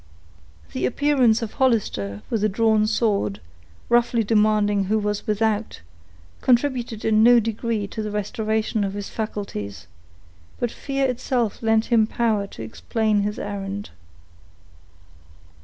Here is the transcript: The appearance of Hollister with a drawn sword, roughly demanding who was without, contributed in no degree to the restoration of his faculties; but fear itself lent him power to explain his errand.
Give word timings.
The 0.73 0.87
appearance 0.87 1.43
of 1.43 1.53
Hollister 1.53 2.23
with 2.31 2.43
a 2.43 2.49
drawn 2.49 2.87
sword, 2.87 3.39
roughly 3.87 4.23
demanding 4.23 4.85
who 4.85 4.97
was 4.97 5.27
without, 5.27 5.81
contributed 6.41 7.05
in 7.05 7.21
no 7.21 7.39
degree 7.39 7.85
to 7.89 8.01
the 8.01 8.09
restoration 8.09 8.83
of 8.83 8.93
his 8.95 9.09
faculties; 9.09 9.85
but 10.59 10.71
fear 10.71 11.05
itself 11.05 11.61
lent 11.61 11.85
him 11.91 12.07
power 12.07 12.47
to 12.47 12.63
explain 12.63 13.19
his 13.21 13.37
errand. 13.37 13.91